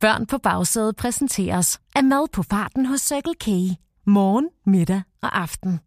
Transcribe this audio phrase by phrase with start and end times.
[0.00, 3.46] Børn på bagsædet præsenteres af mad på farten hos Circle K.
[4.06, 5.80] Morgen, middag og aften.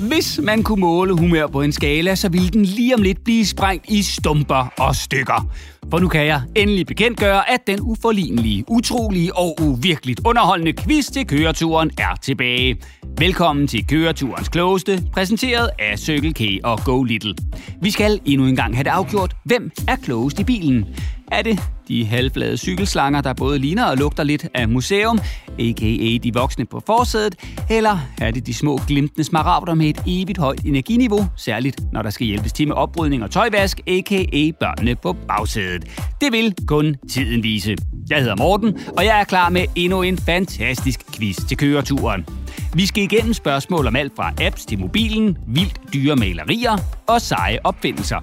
[0.00, 3.46] Hvis man kunne måle humør på en skala, så ville den lige om lidt blive
[3.46, 5.48] sprængt i stumper og stykker.
[5.90, 11.26] For nu kan jeg endelig bekendtgøre, at den uforlignelige, utrolige og uvirkeligt underholdende quiz til
[11.26, 12.76] køreturen er tilbage.
[13.18, 17.34] Velkommen til køreturens klogeste, præsenteret af Circle K og Go Little.
[17.82, 20.84] Vi skal endnu en gang have det afgjort, hvem er klogest i bilen.
[21.32, 25.18] Er det de halvflade cykelslanger, der både ligner og lugter lidt af museum,
[25.58, 26.18] a.k.a.
[26.22, 27.34] de voksne på forsædet,
[27.70, 32.10] eller er det de små glimtende smaragder med et evigt højt energiniveau, særligt når der
[32.10, 34.50] skal hjælpes til med oprydning og tøjvask, a.k.a.
[34.60, 35.84] børnene på bagsædet.
[36.20, 37.76] Det vil kun tiden vise.
[38.10, 42.26] Jeg hedder Morten, og jeg er klar med endnu en fantastisk quiz til køreturen.
[42.74, 47.58] Vi skal igennem spørgsmål om alt fra apps til mobilen, vildt dyre malerier og seje
[47.64, 48.16] opfindelser.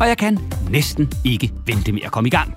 [0.00, 0.38] Og jeg kan
[0.70, 2.54] næsten ikke vente med at komme i gang.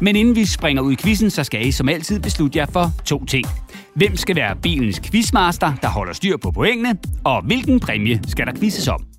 [0.00, 2.92] Men inden vi springer ud i quizzen, så skal I som altid beslutte jer for
[3.04, 3.46] to ting.
[3.94, 8.52] Hvem skal være bilens quizmaster, der holder styr på pointene, og hvilken præmie skal der
[8.52, 9.13] quizzes om?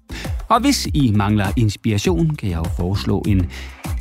[0.50, 3.50] Og hvis I mangler inspiration, kan jeg jo foreslå en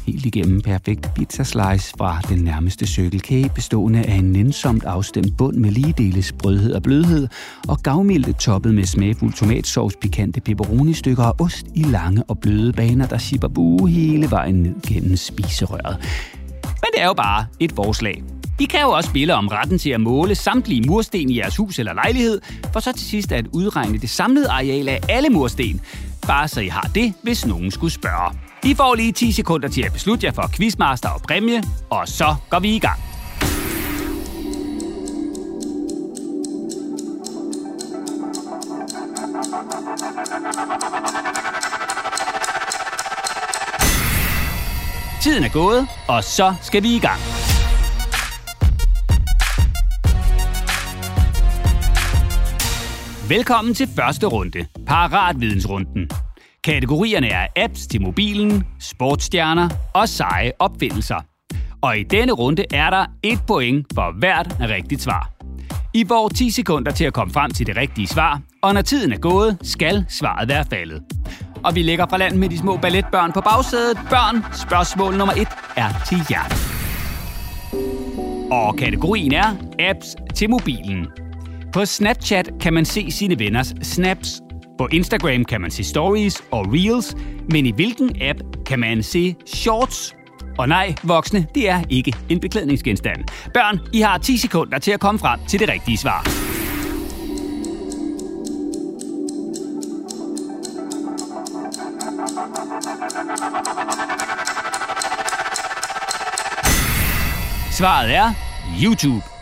[0.06, 5.36] helt igennem perfekt pizza slice fra den nærmeste Circle K, bestående af en nænsomt afstemt
[5.36, 7.28] bund med lige dele sprødhed og blødhed,
[7.68, 13.06] og gavmilde toppet med smagfuld tomatsauce, pikante pepperoni-stykker og ost i lange og bløde baner,
[13.06, 15.96] der sipper bue hele vejen ned gennem spiserøret.
[16.62, 18.22] Men det er jo bare et forslag.
[18.60, 21.78] I kan jo også spille om retten til at måle samtlige mursten i jeres hus
[21.78, 22.40] eller lejlighed,
[22.72, 25.80] for så til sidst at udregne det samlede areal af alle mursten.
[26.26, 28.38] Bare så I har det, hvis nogen skulle spørge.
[28.64, 32.34] I får lige 10 sekunder til at beslutte jer for quizmaster og præmie, og så
[32.50, 33.00] går vi i gang.
[45.22, 47.33] Tiden er gået, og så skal vi i gang.
[53.28, 56.10] Velkommen til første runde, Paratvidensrunden.
[56.64, 61.24] Kategorierne er apps til mobilen, sportsstjerner og seje opfindelser.
[61.82, 65.30] Og i denne runde er der et point for hvert rigtigt svar.
[65.94, 69.12] I får 10 sekunder til at komme frem til det rigtige svar, og når tiden
[69.12, 71.02] er gået, skal svaret være faldet.
[71.64, 73.98] Og vi lægger fra land med de små balletbørn på bagsædet.
[74.10, 76.44] Børn, spørgsmål nummer 1 er til jer.
[78.52, 81.06] Og kategorien er apps til mobilen.
[81.74, 84.40] På Snapchat kan man se sine venners snaps.
[84.78, 87.16] På Instagram kan man se stories og reels,
[87.50, 90.14] men i hvilken app kan man se shorts?
[90.58, 93.24] Og nej, voksne, det er ikke en beklædningsgenstand.
[93.54, 96.24] Børn, I har 10 sekunder til at komme frem til det rigtige svar.
[107.70, 108.32] Svaret er
[108.82, 109.33] YouTube.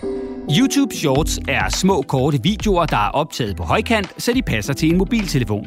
[0.59, 4.89] YouTube Shorts er små korte videoer, der er optaget på højkant, så de passer til
[4.89, 5.67] en mobiltelefon.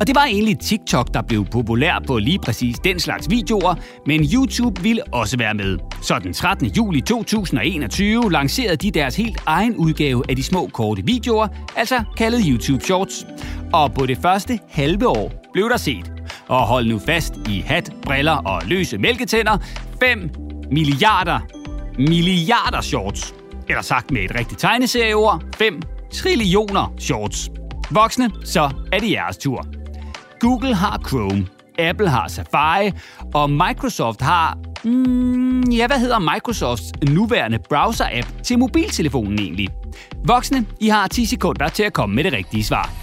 [0.00, 3.74] Og det var egentlig TikTok, der blev populær på lige præcis den slags videoer,
[4.06, 5.78] men YouTube ville også være med.
[6.02, 6.66] Så den 13.
[6.66, 12.42] juli 2021 lancerede de deres helt egen udgave af de små korte videoer, altså kaldet
[12.48, 13.26] YouTube Shorts.
[13.72, 16.12] Og på det første halve år blev der set.
[16.48, 19.58] Og hold nu fast i hat, briller og løse mælketænder.
[20.00, 20.30] 5
[20.70, 21.40] milliarder,
[21.98, 23.41] milliarder shorts.
[23.68, 27.50] Eller sagt med et rigtigt tegneserieord, 5 trillioner shorts.
[27.90, 29.66] Voksne, så er det jeres tur.
[30.40, 31.46] Google har Chrome,
[31.78, 32.92] Apple har Safari,
[33.34, 34.58] og Microsoft har...
[34.84, 39.68] Mm, ja, hvad hedder Microsofts nuværende browser-app til mobiltelefonen egentlig?
[40.26, 43.01] Voksne, I har 10 sekunder til at komme med det rigtige svar.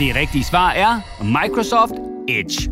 [0.00, 1.92] Det rigtige svar er Microsoft
[2.28, 2.70] Edge.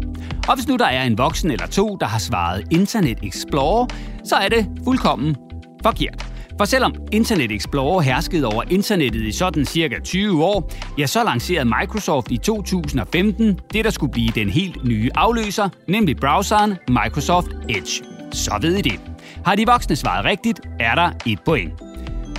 [0.49, 3.86] Og hvis nu der er en voksen eller to, der har svaret Internet Explorer,
[4.25, 5.36] så er det fuldkommen
[5.83, 6.27] forkert.
[6.59, 11.71] For selvom Internet Explorer herskede over internettet i sådan cirka 20 år, ja, så lancerede
[11.80, 18.04] Microsoft i 2015 det, der skulle blive den helt nye afløser, nemlig browseren Microsoft Edge.
[18.33, 19.01] Så ved I det.
[19.45, 21.72] Har de voksne svaret rigtigt, er der et point.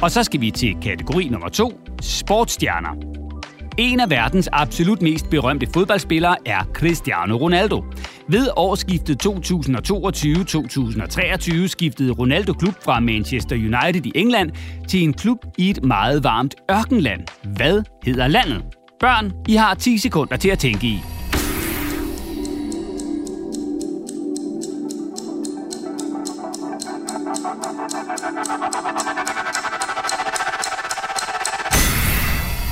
[0.02, 3.19] Og så skal vi til kategori nummer to, sportsstjerner.
[3.80, 7.84] En af verdens absolut mest berømte fodboldspillere er Cristiano Ronaldo.
[8.28, 14.52] Ved årsskiftet 2022-2023 skiftede Ronaldo klub fra Manchester United i England
[14.88, 17.22] til en klub i et meget varmt ørkenland.
[17.44, 18.64] Hvad hedder landet?
[19.00, 21.00] Børn, I har 10 sekunder til at tænke i.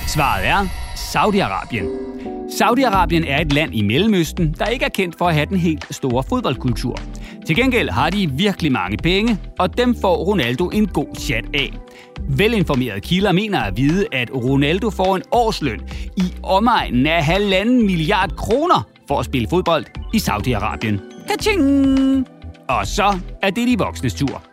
[0.08, 1.86] Svaret er Saudi-Arabien.
[2.50, 5.86] Saudi-Arabien er et land i Mellemøsten, der ikke er kendt for at have den helt
[5.92, 6.98] store fodboldkultur.
[7.46, 11.74] Til gengæld har de virkelig mange penge, og dem får Ronaldo en god chat af.
[12.30, 15.80] Velinformerede kilder mener at vide, at Ronaldo får en årsløn
[16.18, 21.28] i omegnen af halvanden milliard kroner for at spille fodbold i Saudi-Arabien.
[21.28, 22.28] Kaching!
[22.70, 24.44] Og så er det de voksnes tur.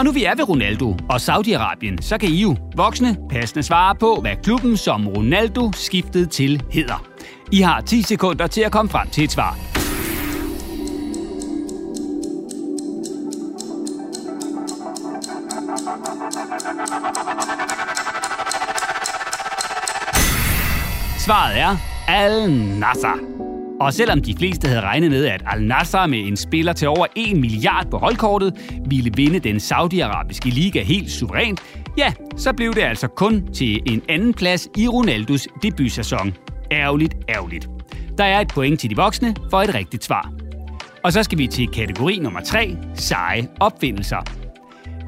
[0.00, 3.94] Og nu vi er ved Ronaldo og Saudi-Arabien, så kan I jo voksne passende svare
[3.94, 7.06] på, hvad klubben, som Ronaldo skiftede til, hedder.
[7.52, 9.58] I har 10 sekunder til at komme frem til et svar.
[21.18, 21.76] Svaret er
[22.08, 23.49] Al-Nassr.
[23.80, 27.36] Og selvom de fleste havde regnet med, at Al-Nassr med en spiller til over 1
[27.36, 28.54] milliard på holdkortet
[28.86, 31.60] ville vinde den saudiarabiske liga helt suverænt,
[31.98, 36.34] ja, så blev det altså kun til en anden plads i Ronaldos debutsæson.
[36.72, 37.68] Ærgerligt, ærgerligt.
[38.18, 40.32] Der er et point til de voksne for et rigtigt svar.
[41.04, 44.39] Og så skal vi til kategori nummer 3, seje opfindelser.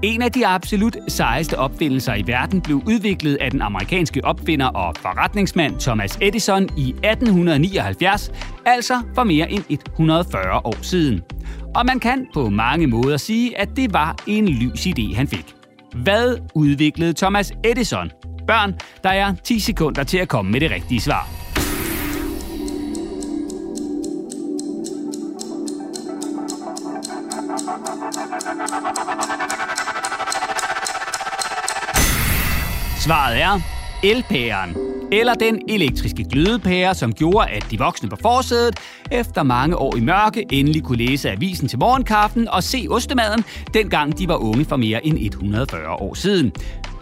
[0.02, 4.94] En af de absolut sejeste opfindelser i verden blev udviklet af den amerikanske opfinder og
[4.96, 8.32] forretningsmand Thomas Edison i 1879,
[8.66, 11.22] altså for mere end 140 år siden.
[11.75, 15.54] Og man kan på mange måder sige, at det var en lys idé, han fik.
[15.94, 18.10] Hvad udviklede Thomas Edison?
[18.46, 21.42] Børn, der er 10 sekunder til at komme med det rigtige svar.
[34.02, 34.76] Elpæren,
[35.12, 40.00] eller den elektriske glødepære, som gjorde, at de voksne på forsædet efter mange år i
[40.00, 43.44] mørke endelig kunne læse avisen til morgenkaffen og se ostemaden,
[43.75, 46.52] dengang de var unge for mere end 140 år siden.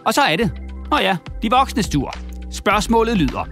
[0.06, 0.50] Og så er det,
[0.91, 2.14] nå ja, de voksne tur.
[2.50, 3.44] Spørgsmålet lyder,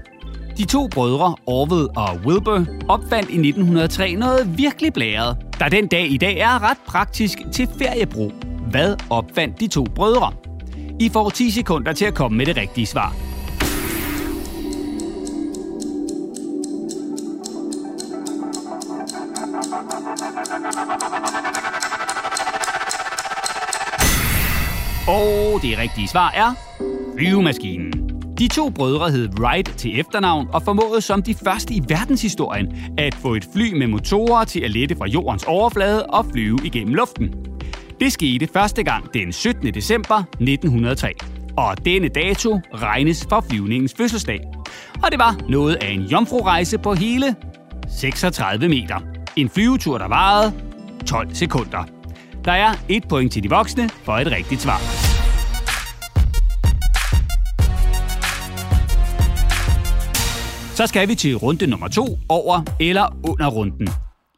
[0.56, 6.10] de to brødre, Orville og Wilbur, opfandt i 1903 noget virkelig blæret, der den dag
[6.10, 8.32] i dag er ret praktisk til feriebrug.
[8.70, 10.32] Hvad opfandt de to brødre?
[11.00, 13.27] I får 10 sekunder til at komme med det rigtige svar.
[25.78, 26.54] Det rigtige svar er
[27.18, 27.92] flyvemaskinen.
[28.38, 33.14] De to brødre hed Wright til efternavn og formåede som de første i verdenshistorien at
[33.14, 37.34] få et fly med motorer til at lette fra jordens overflade og flyve igennem luften.
[38.00, 39.74] Det skete første gang den 17.
[39.74, 41.14] december 1903,
[41.56, 44.40] og denne dato regnes for flyvningens fødselsdag.
[45.02, 47.36] Og det var noget af en jomfrurejse på hele
[47.88, 49.00] 36 meter.
[49.36, 50.52] En flyvetur, der varede
[51.06, 51.84] 12 sekunder.
[52.44, 55.07] Der er et point til de voksne for et rigtigt svar.
[60.78, 63.88] Så skal vi til runde nummer to over eller under runden.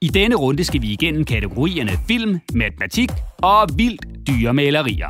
[0.02, 3.10] I denne runde skal vi igennem kategorierne film, matematik
[3.42, 5.08] og vildt dyre malerier.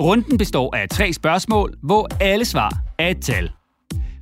[0.00, 3.50] Runden består af tre spørgsmål, hvor alle svar er et tal.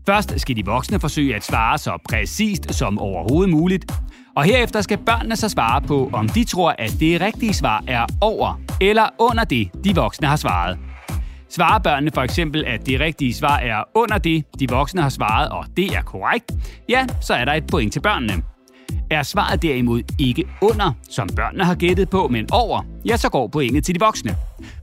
[0.07, 3.93] Først skal de voksne forsøge at svare så præcist som overhovedet muligt.
[4.37, 8.07] Og herefter skal børnene så svare på, om de tror, at det rigtige svar er
[8.21, 10.79] over eller under det, de voksne har svaret.
[11.51, 15.49] Svarer børnene for eksempel, at det rigtige svar er under det, de voksne har svaret,
[15.49, 16.53] og det er korrekt,
[16.89, 18.43] ja, så er der et point til børnene.
[19.11, 23.47] Er svaret derimod ikke under, som børnene har gættet på, men over, ja, så går
[23.47, 24.37] pointet til de voksne.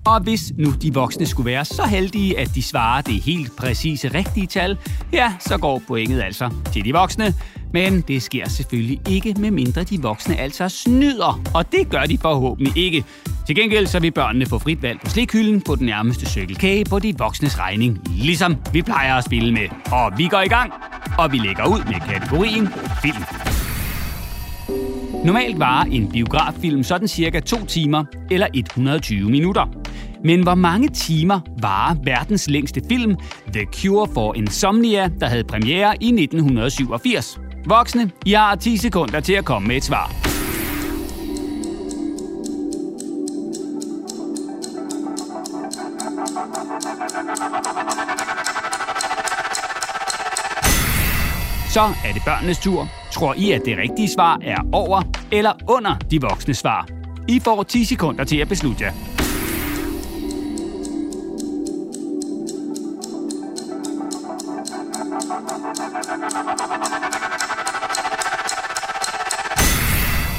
[0.05, 4.07] Og hvis nu de voksne skulle være så heldige, at de svarer det helt præcise
[4.07, 4.77] rigtige tal,
[5.13, 7.33] ja, så går pointet altså til de voksne.
[7.73, 12.77] Men det sker selvfølgelig ikke, medmindre de voksne altså snyder, og det gør de forhåbentlig
[12.77, 13.03] ikke.
[13.47, 16.99] Til gengæld så vil børnene få frit valg på slikhylden på den nærmeste cykelkage på
[16.99, 19.67] de voksnes regning, ligesom vi plejer at spille med.
[19.91, 20.73] Og vi går i gang,
[21.17, 22.67] og vi lægger ud med kategorien
[23.01, 23.23] film.
[25.25, 29.65] Normalt varer en biograffilm sådan cirka 2 timer eller 120 minutter.
[30.23, 33.15] Men hvor mange timer varer verdens længste film,
[33.53, 37.39] The Cure for Insomnia, der havde premiere i 1987?
[37.65, 40.26] Voksne, I har 10 sekunder til at komme med et svar.
[51.77, 52.89] Så er det børnenes tur.
[53.11, 56.87] Tror I, at det rigtige svar er over eller under de voksne svar?
[57.27, 58.91] I får 10 sekunder til at beslutte jer.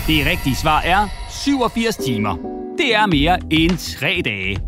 [0.07, 2.37] Det rigtige svar er 87 timer.
[2.79, 4.59] Det er mere end 3 dage.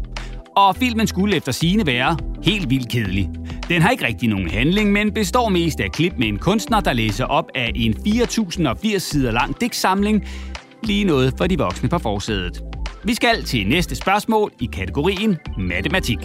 [0.56, 3.39] Og filmen skulle efter sine være helt vildt kedelig.
[3.70, 6.92] Den har ikke rigtig nogen handling, men består mest af klip med en kunstner, der
[6.92, 10.24] læser op af en 4080 sider lang digtsamling.
[10.82, 12.62] Lige noget for de voksne på forsædet.
[13.04, 16.18] Vi skal til næste spørgsmål i kategorien matematik.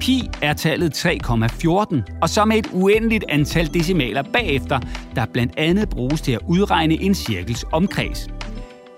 [0.00, 4.80] Pi er tallet 3,14, og så med et uendeligt antal decimaler bagefter,
[5.14, 8.28] der blandt andet bruges til at udregne en cirkels omkreds.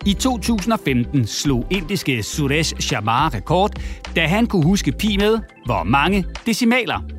[0.06, 3.70] I 2015 slog indiske Suresh Sharma rekord,
[4.16, 7.17] da han kunne huske pi med, hvor mange decimaler.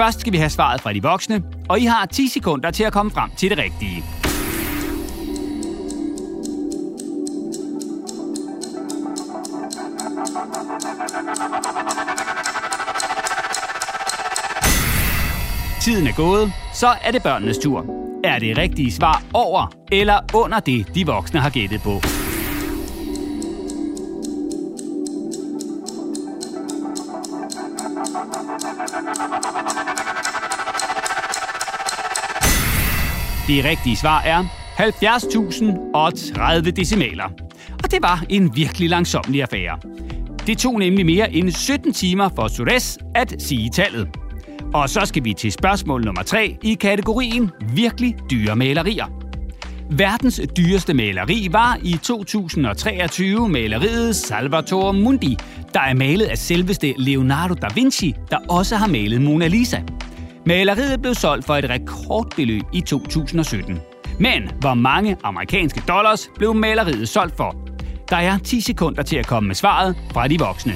[0.00, 2.92] Først skal vi have svaret fra de voksne, og I har 10 sekunder til at
[2.92, 4.04] komme frem til det rigtige.
[15.80, 17.86] Tiden er gået, så er det børnenes tur.
[18.24, 22.00] Er det rigtige svar over eller under det, de voksne har gættet på?
[33.50, 34.44] Det rigtige svar er
[36.64, 37.24] 70.030 decimaler.
[37.82, 39.78] Og det var en virkelig langsomlig affære.
[40.46, 44.08] Det tog nemlig mere end 17 timer for Suresh at sige tallet.
[44.74, 49.06] Og så skal vi til spørgsmål nummer 3 i kategorien virkelig dyre malerier.
[49.90, 55.36] Verdens dyreste maleri var i 2023 maleriet Salvatore Mundi,
[55.74, 59.80] der er malet af selveste Leonardo da Vinci, der også har malet Mona Lisa.
[60.46, 63.80] Maleriet blev solgt for et rekordbeløb i 2017.
[64.20, 67.56] Men hvor mange amerikanske dollars blev maleriet solgt for?
[68.10, 70.72] Der er 10 sekunder til at komme med svaret fra de voksne.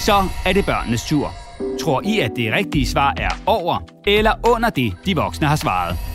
[0.00, 1.32] Så er det børnenes tur.
[1.80, 6.13] Tror I, at det rigtige svar er over eller under det, de voksne har svaret?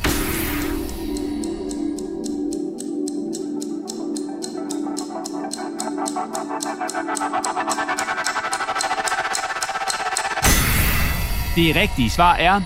[11.60, 12.62] Det rigtige svar er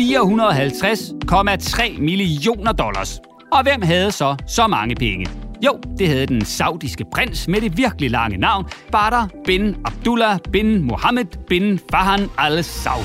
[0.00, 3.20] 450,3 millioner dollars.
[3.52, 5.26] Og hvem havde så så mange penge?
[5.66, 10.82] Jo, det havde den saudiske prins med det virkelig lange navn, Badr bin Abdullah bin
[10.82, 13.04] Mohammed bin Fahan al-Saud.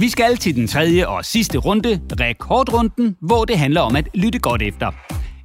[0.00, 4.38] Vi skal til den tredje og sidste runde, rekordrunden, hvor det handler om at lytte
[4.38, 4.92] godt efter.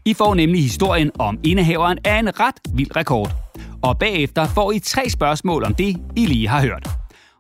[0.06, 3.45] I får nemlig historien om indehaveren af en ret vild rekord.
[3.86, 6.90] Og bagefter får I tre spørgsmål om det, I lige har hørt.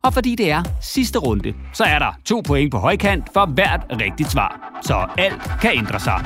[0.03, 3.81] Og fordi det er sidste runde, så er der to point på højkant for hvert
[4.01, 4.79] rigtigt svar.
[4.83, 6.25] Så alt kan ændre sig.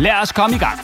[0.00, 0.78] Lad os komme i gang.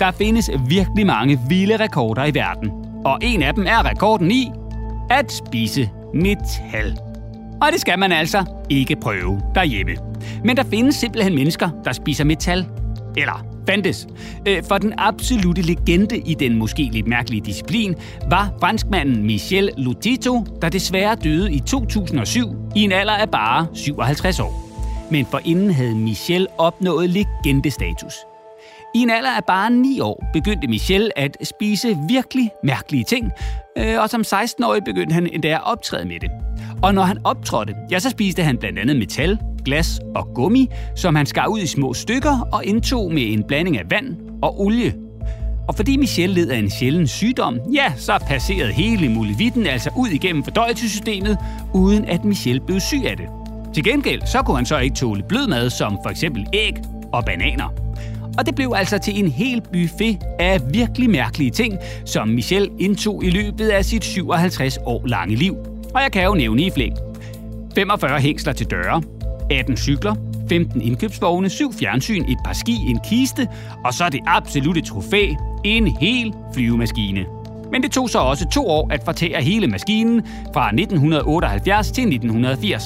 [0.00, 2.70] Der findes virkelig mange vilde rekorder i verden.
[3.04, 4.50] Og en af dem er rekorden i
[5.10, 6.98] at spise metal.
[7.62, 9.92] Og det skal man altså ikke prøve derhjemme.
[10.44, 12.66] Men der findes simpelthen mennesker, der spiser metal.
[13.16, 14.06] Eller fandtes.
[14.48, 17.94] Øh, for den absolute legende i den måske lidt mærkelige disciplin
[18.30, 24.40] var franskmanden Michel Lotito, der desværre døde i 2007 i en alder af bare 57
[24.40, 24.68] år.
[25.10, 28.14] Men forinden havde Michel opnået legendestatus.
[28.94, 33.30] I en alder af bare 9 år begyndte Michel at spise virkelig mærkelige ting,
[33.78, 36.30] øh, og som 16-årig begyndte han endda at optræde med det.
[36.82, 41.14] Og når han optrådte, ja, så spiste han blandt andet metal, glas og gummi, som
[41.14, 44.94] han skar ud i små stykker og indtog med en blanding af vand og olie.
[45.68, 50.08] Og fordi Michel led af en sjælden sygdom, ja, så passerede hele mulevitten altså ud
[50.08, 51.38] igennem fordøjelsessystemet,
[51.74, 53.26] uden at Michel blev syg af det.
[53.74, 56.74] Til gengæld så kunne han så ikke tåle blød mad, som for eksempel æg
[57.12, 57.74] og bananer.
[58.38, 63.24] Og det blev altså til en hel buffet af virkelig mærkelige ting, som Michel indtog
[63.24, 65.56] i løbet af sit 57 år lange liv.
[65.94, 66.96] Og jeg kan jo nævne i flæng.
[67.74, 69.02] 45 hængsler til døre,
[69.52, 70.14] 18 cykler,
[70.48, 73.48] 15 indkøbsvogne, 7 fjernsyn, et par ski, en kiste,
[73.84, 75.28] og så det absolute trofæ,
[75.64, 77.26] en hel flyvemaskine.
[77.72, 80.22] Men det tog så også to år at fortære hele maskinen
[80.54, 82.82] fra 1978 til 1980.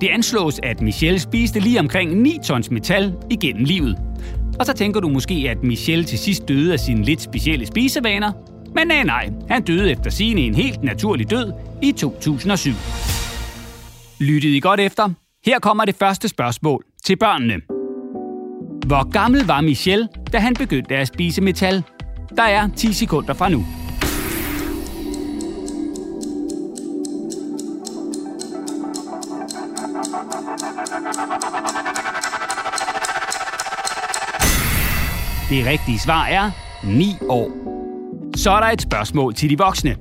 [0.00, 3.98] Det anslås, at Michel spiste lige omkring 9 tons metal igennem livet.
[4.58, 8.32] Og så tænker du måske, at Michel til sidst døde af sine lidt specielle spisevaner.
[8.74, 11.52] Men nej, nej, han døde efter sine en helt naturlig død
[11.82, 12.72] i 2007.
[14.20, 15.08] Lyttede I godt efter?
[15.46, 17.54] Her kommer det første spørgsmål til børnene.
[18.86, 21.84] Hvor gammel var Michel, da han begyndte at spise metal?
[22.36, 23.66] Der er 10 sekunder fra nu.
[35.50, 36.50] Det rigtige svar er
[36.84, 37.50] 9 år.
[38.36, 39.96] Så er der et spørgsmål til de voksne.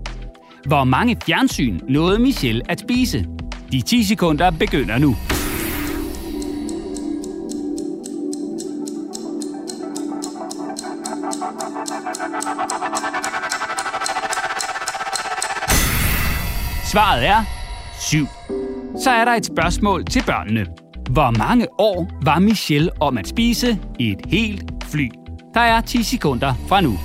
[0.67, 3.25] Hvor mange fjernsyn nåede Michel at spise?
[3.72, 5.15] De 10 sekunder begynder nu.
[16.91, 17.43] Svaret er
[18.00, 18.27] 7.
[19.03, 20.65] Så er der et spørgsmål til børnene.
[21.10, 25.10] Hvor mange år var Michelle om at spise et helt fly?
[25.53, 26.98] Der er 10 sekunder fra nu.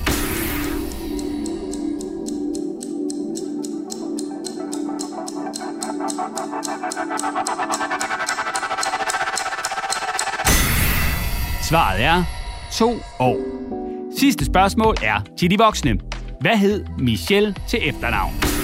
[11.62, 12.24] Svaret er
[12.72, 13.38] 2 år.
[14.18, 15.98] Sidste spørgsmål er til de voksne.
[16.40, 18.63] Hvad hed Michelle til efternavn?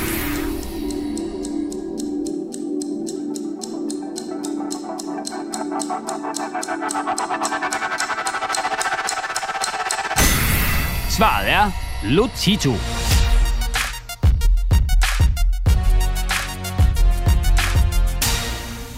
[11.09, 11.71] Svaret er
[12.05, 12.73] Lotito.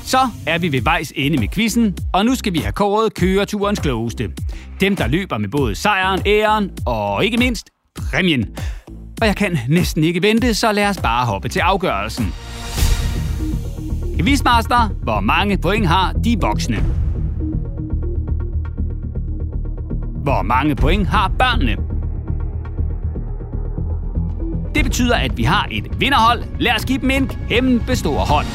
[0.04, 3.80] Så er vi ved vejs ende med quizzen, og nu skal vi have kåret køreturens
[3.80, 4.30] klogeste.
[4.80, 7.70] Dem, der løber med både sejren, æren og ikke mindst
[8.10, 8.56] præmien.
[9.20, 12.34] Og jeg kan næsten ikke vente, så lad os bare hoppe til afgørelsen.
[14.24, 16.76] Quizmaster, hvor mange point har de voksne?
[20.22, 21.76] Hvor mange point har børnene?
[24.74, 26.42] Det betyder, at vi har et vinderhold.
[26.60, 28.46] Lad os give dem en kæmpe stor hånd.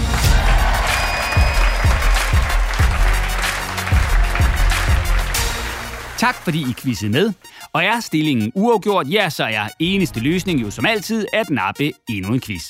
[6.18, 7.34] Tak fordi I quizzede med.
[7.74, 12.34] Og er stillingen uafgjort, ja, så er eneste løsning jo som altid at nappe endnu
[12.34, 12.64] en quiz.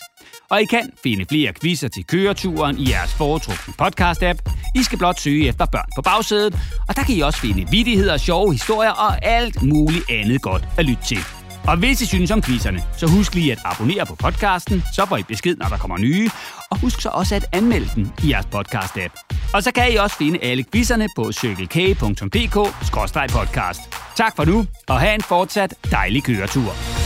[0.50, 4.52] Og I kan finde flere quizzer til køreturen i jeres foretrukne podcast-app.
[4.76, 8.18] I skal blot søge efter børn på bagsædet, og der kan I også finde vidigheder,
[8.18, 11.20] sjove historier og alt muligt andet godt at lytte til.
[11.68, 15.18] Og hvis I synes om quizzerne, så husk lige at abonnere på podcasten, så får
[15.18, 16.30] I besked, når der kommer nye.
[16.72, 19.38] Og husk så også at anmelde den i jeres podcast-app.
[19.54, 23.82] Og så kan I også finde alle quizzerne på cykelk.dk-podcast.
[24.16, 26.97] Tak for nu, og have en fortsat dejlig køretur.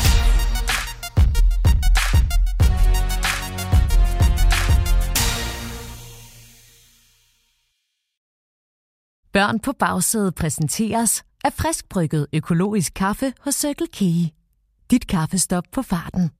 [9.34, 14.00] Børn på bagsædet præsenteres af friskbrygget økologisk kaffe hos Circle K.
[14.92, 16.32] Dit kaffestop på farten.